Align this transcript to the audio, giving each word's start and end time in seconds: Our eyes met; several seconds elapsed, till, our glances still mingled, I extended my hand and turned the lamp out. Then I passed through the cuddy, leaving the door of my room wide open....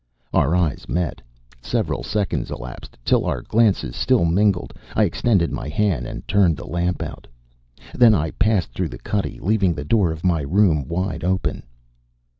Our 0.33 0.55
eyes 0.55 0.89
met; 0.89 1.21
several 1.61 2.01
seconds 2.01 2.49
elapsed, 2.49 2.97
till, 3.05 3.23
our 3.27 3.43
glances 3.43 3.95
still 3.95 4.25
mingled, 4.25 4.73
I 4.95 5.03
extended 5.03 5.51
my 5.51 5.69
hand 5.69 6.07
and 6.07 6.27
turned 6.27 6.57
the 6.57 6.65
lamp 6.65 7.03
out. 7.03 7.27
Then 7.93 8.15
I 8.15 8.31
passed 8.31 8.73
through 8.73 8.89
the 8.89 8.97
cuddy, 8.97 9.37
leaving 9.39 9.75
the 9.75 9.85
door 9.85 10.11
of 10.11 10.23
my 10.23 10.41
room 10.41 10.87
wide 10.87 11.23
open.... 11.23 11.61